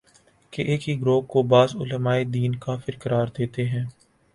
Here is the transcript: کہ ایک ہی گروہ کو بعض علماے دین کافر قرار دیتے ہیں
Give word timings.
کہ 0.53 0.61
ایک 0.63 0.87
ہی 0.89 0.99
گروہ 1.01 1.21
کو 1.23 1.43
بعض 1.43 1.75
علماے 1.75 2.23
دین 2.33 2.55
کافر 2.57 2.97
قرار 2.99 3.27
دیتے 3.37 3.67
ہیں 3.69 3.85